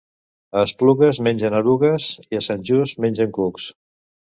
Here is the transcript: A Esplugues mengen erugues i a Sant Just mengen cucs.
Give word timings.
A 0.61 0.63
Esplugues 0.67 1.19
mengen 1.27 1.57
erugues 1.59 2.09
i 2.25 2.41
a 2.41 2.43
Sant 2.49 2.67
Just 2.73 3.05
mengen 3.07 3.39
cucs. 3.39 3.71